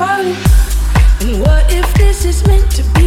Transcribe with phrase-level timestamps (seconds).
[0.00, 0.32] Baby,
[2.24, 2.99] is meant to recall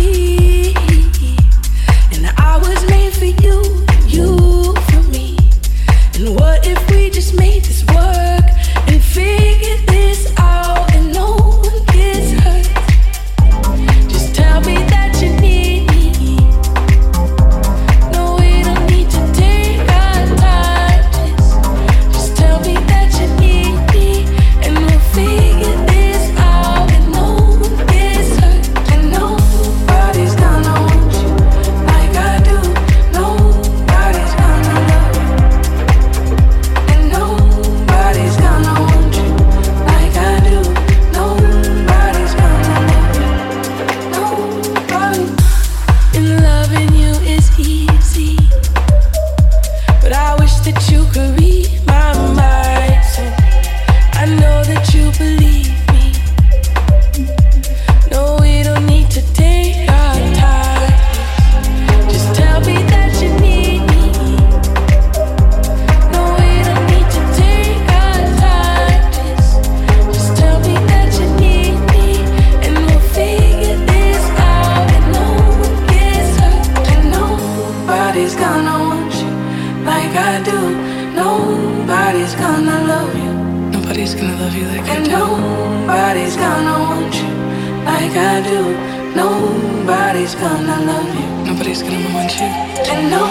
[92.42, 92.80] it.
[92.80, 93.23] I can't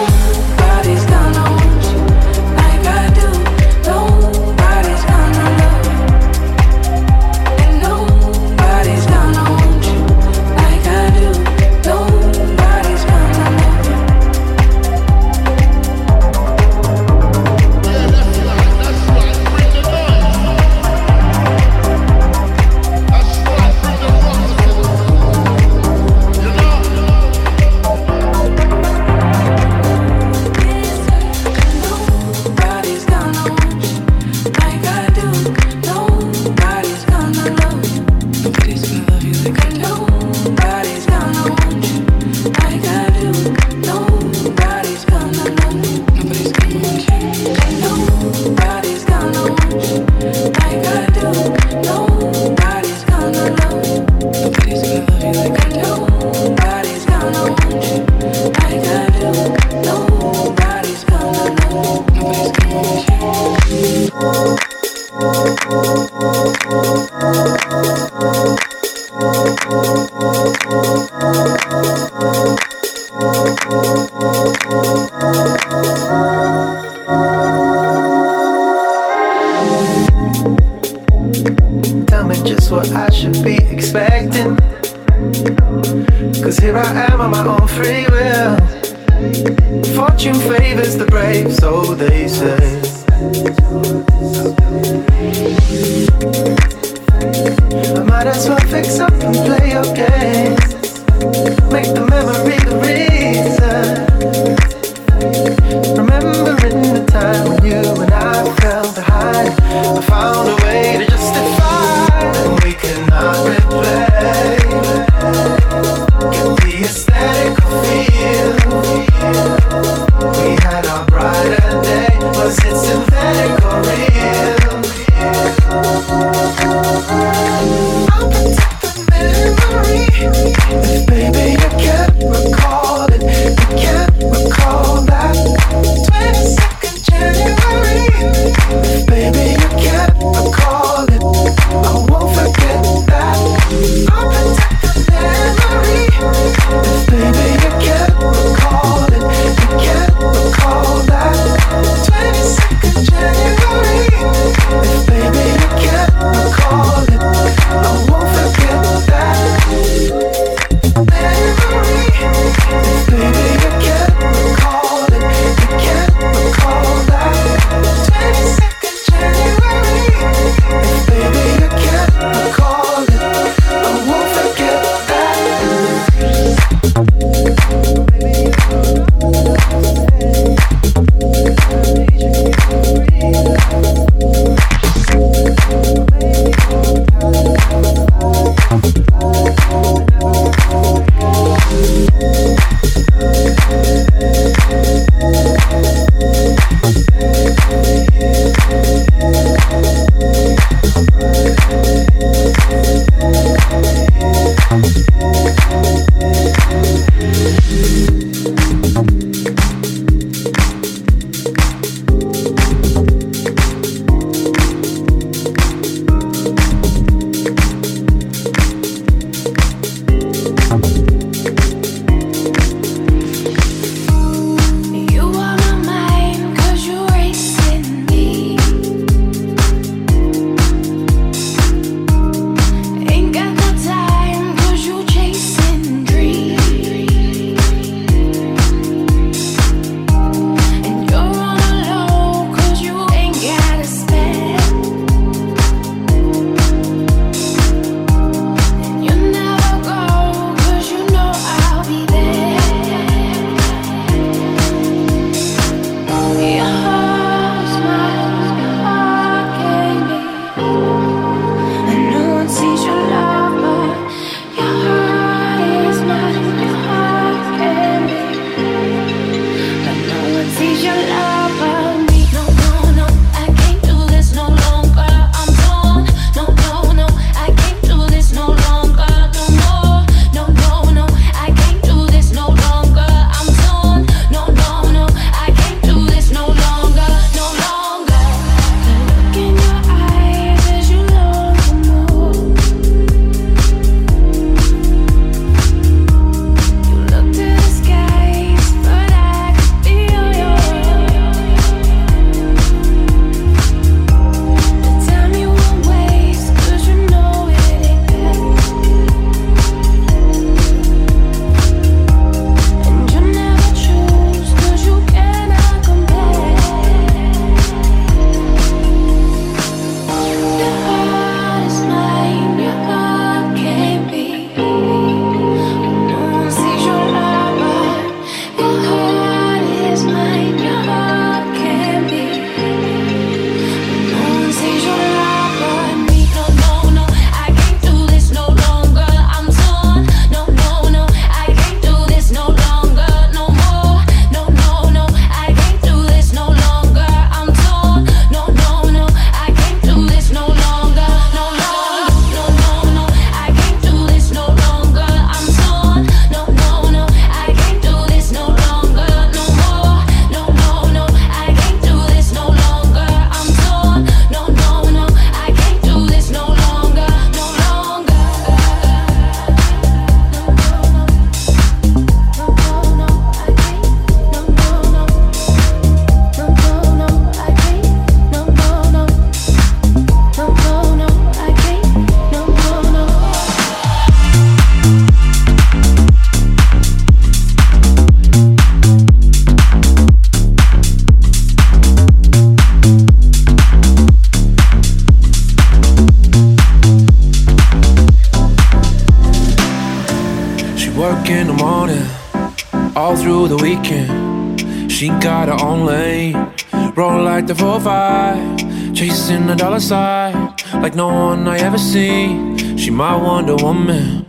[411.35, 412.77] one I ever seen.
[412.77, 414.25] She my Wonder Woman.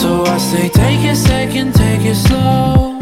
[0.00, 2.96] So I say, take a second, take it slow.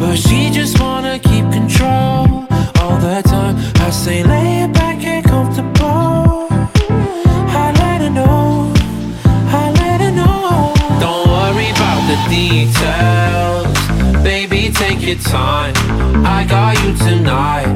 [0.00, 2.46] But she just wanna keep control
[2.80, 3.56] all the time.
[3.86, 6.46] I say, lay it back and comfortable.
[7.62, 8.72] I let her know,
[9.62, 10.72] I let her know.
[11.04, 13.74] Don't worry about the details,
[14.22, 15.79] baby, take your time.
[16.24, 17.72] I got you tonight.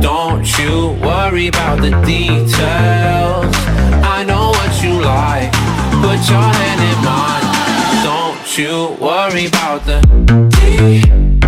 [0.00, 3.54] Don't you worry about the details.
[4.04, 5.50] I know what you like.
[6.02, 7.46] Put your hand in mine.
[8.04, 10.00] Don't you worry about the
[10.50, 11.47] details.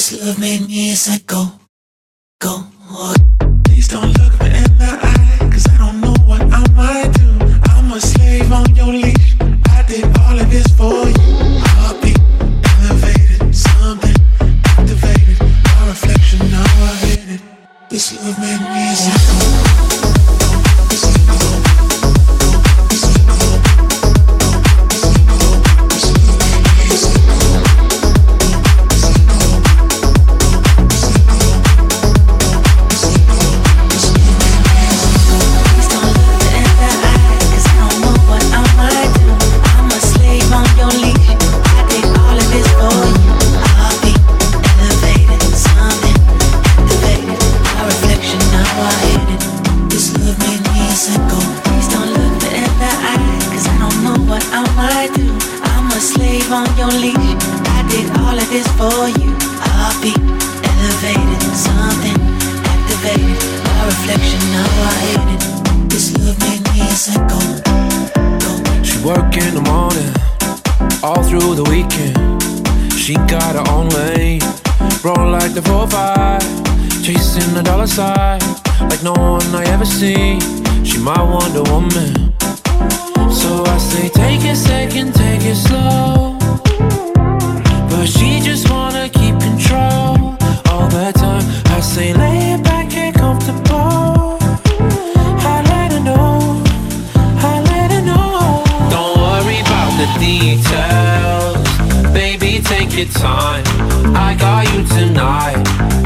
[0.00, 1.60] This love made me a psycho.
[2.40, 2.69] Go.
[58.50, 59.30] this for you.
[59.62, 62.18] Heartbeat elevated, something
[62.66, 63.38] activated.
[63.64, 65.40] My reflection, now I hated.
[65.88, 67.38] This love made me a psycho.
[68.82, 70.12] She work in the morning,
[71.02, 72.18] all through the weekend.
[72.92, 74.42] She got her own lane,
[75.04, 76.42] roll like the 4-5,
[77.04, 78.40] chasing the dollar sign,
[78.90, 80.40] like no one I ever seen.
[80.84, 82.34] She my Wonder Woman.
[83.30, 86.39] So I say, take a second, take it slow.
[88.00, 90.16] But she just wanna keep control
[90.70, 91.44] all the time.
[91.66, 94.38] I say lay back and comfortable.
[95.52, 96.62] I let her know,
[97.52, 98.64] I let her know.
[98.88, 101.60] Don't worry about the details,
[102.14, 102.62] baby.
[102.64, 103.64] Take your time.
[104.16, 105.60] I got you tonight.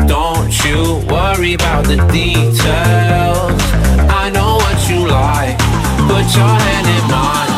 [0.08, 3.62] Don't you worry about the details.
[4.10, 5.56] I know what you like.
[6.10, 7.52] Put your hand in mine.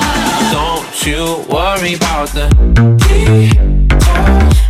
[0.52, 2.48] Don't you worry about the
[2.98, 3.85] details.
[4.26, 4.65] Yeah.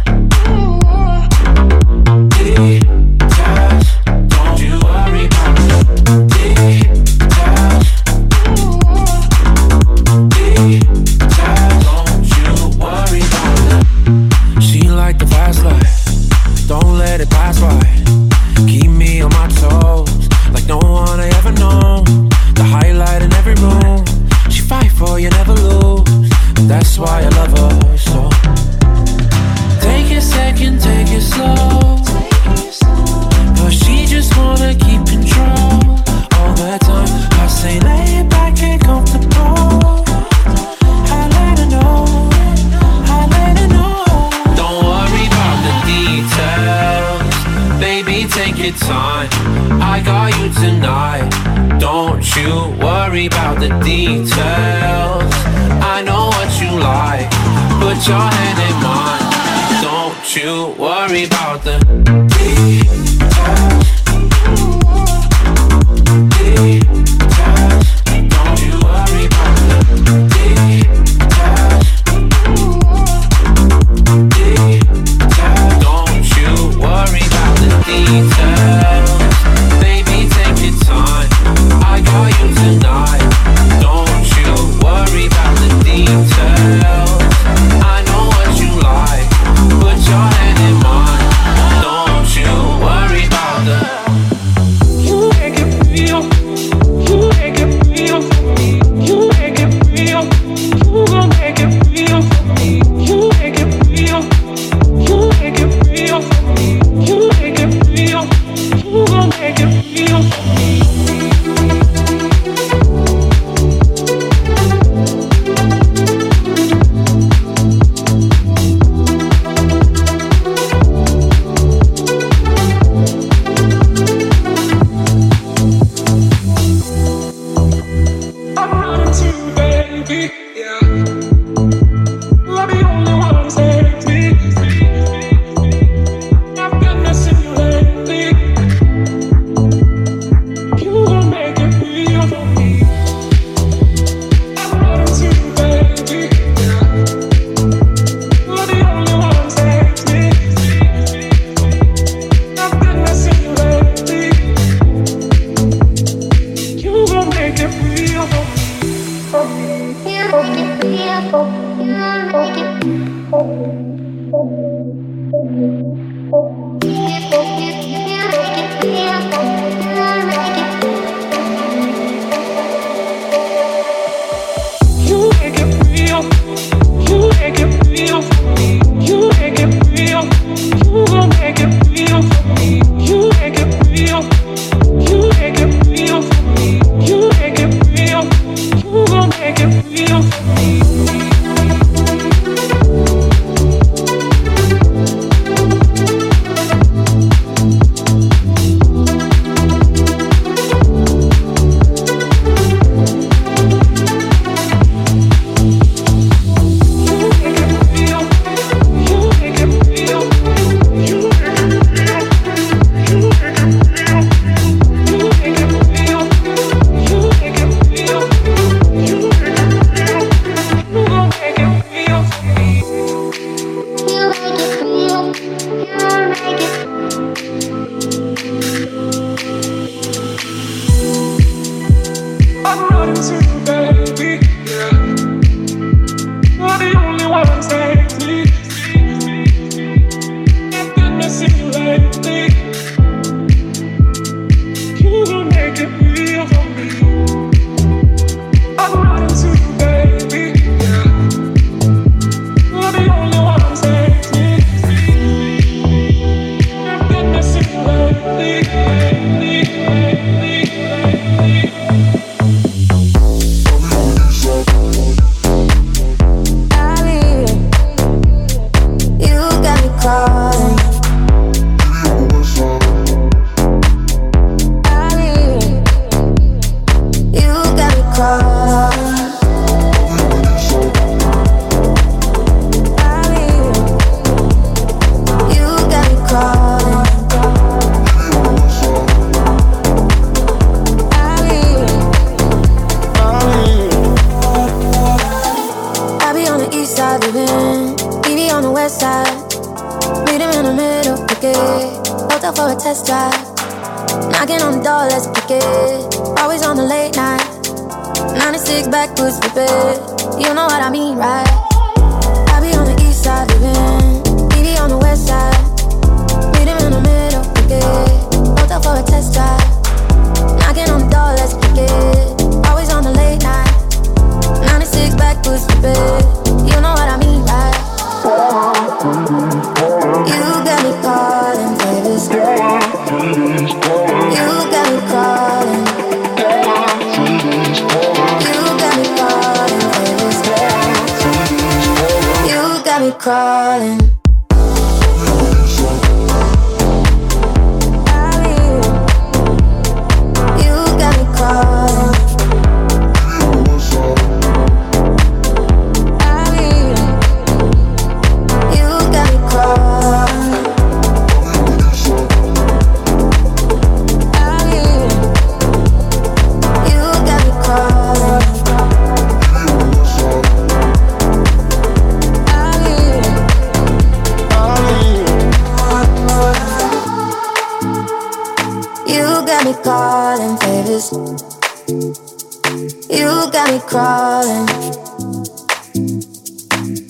[384.37, 384.69] calling.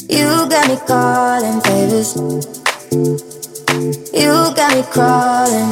[0.08, 2.14] You got me calling favors.
[4.14, 5.68] You got me crawling.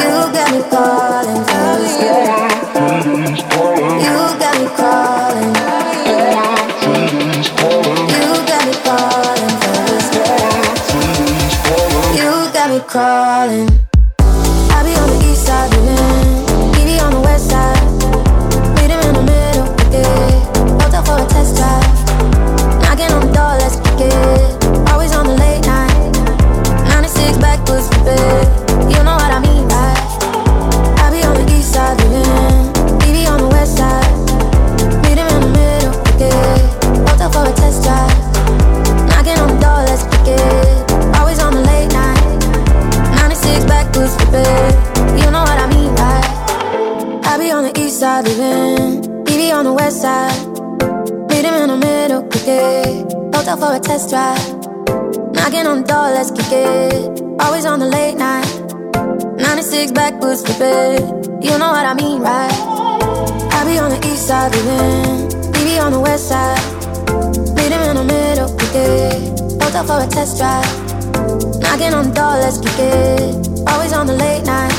[0.00, 1.94] You got me calling favors.
[4.04, 5.52] You got me crawling.
[8.14, 10.08] You got me calling favors.
[12.18, 13.75] You got me crawling.
[48.06, 50.38] side living, BB on the west side.
[51.28, 53.02] Meet him in the middle, kick it.
[53.34, 54.46] Hotel for a test drive.
[55.34, 57.20] Knocking on the door, let's kick it.
[57.42, 58.46] Always on the late night.
[59.42, 61.00] 96 back boots bed.
[61.42, 62.54] You know what I mean, right?
[63.56, 66.62] I be on the east side living, BB on the west side.
[67.56, 69.18] Meet him in the middle, kick it.
[69.60, 70.70] Hotel for a test drive.
[71.58, 73.34] Knocking on the door, let's kick it.
[73.66, 74.76] Always on the late night.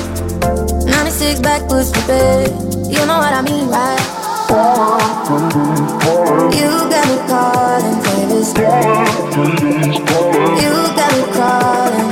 [0.85, 2.66] 96 back boots bed.
[2.89, 3.99] You know what I mean, right?
[6.55, 8.49] You got me calling, Davis.
[10.63, 12.09] You got me calling.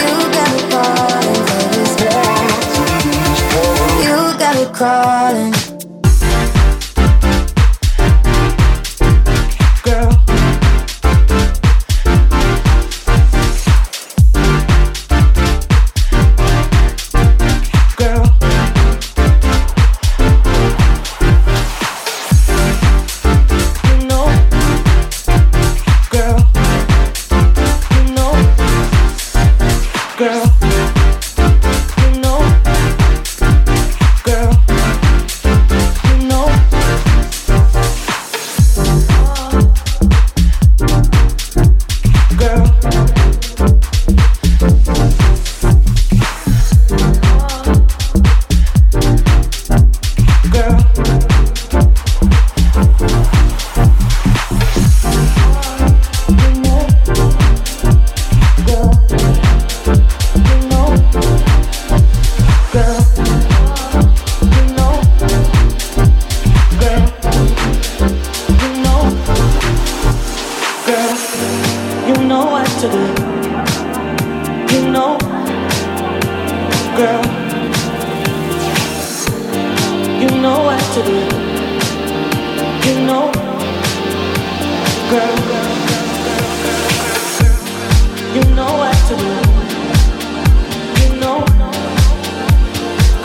[0.00, 1.92] You got me calling, Davis.
[4.02, 5.55] You got me calling.